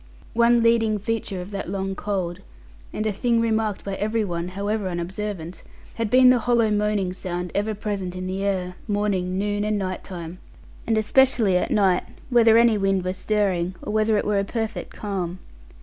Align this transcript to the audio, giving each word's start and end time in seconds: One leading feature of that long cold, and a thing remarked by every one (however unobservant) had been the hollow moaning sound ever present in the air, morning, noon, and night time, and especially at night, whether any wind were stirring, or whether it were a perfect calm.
One 0.33 0.63
leading 0.63 0.97
feature 0.97 1.41
of 1.41 1.51
that 1.51 1.69
long 1.69 1.93
cold, 1.93 2.39
and 2.91 3.05
a 3.05 3.11
thing 3.11 3.39
remarked 3.39 3.83
by 3.83 3.93
every 3.97 4.25
one 4.25 4.47
(however 4.47 4.87
unobservant) 4.87 5.61
had 5.93 6.09
been 6.09 6.31
the 6.31 6.39
hollow 6.39 6.71
moaning 6.71 7.13
sound 7.13 7.51
ever 7.53 7.75
present 7.75 8.15
in 8.15 8.25
the 8.25 8.43
air, 8.43 8.77
morning, 8.87 9.37
noon, 9.37 9.63
and 9.63 9.77
night 9.77 10.03
time, 10.03 10.39
and 10.87 10.97
especially 10.97 11.55
at 11.55 11.69
night, 11.69 12.01
whether 12.31 12.57
any 12.57 12.79
wind 12.79 13.03
were 13.05 13.13
stirring, 13.13 13.75
or 13.83 13.93
whether 13.93 14.17
it 14.17 14.25
were 14.25 14.39
a 14.39 14.43
perfect 14.43 14.89
calm. 14.91 15.37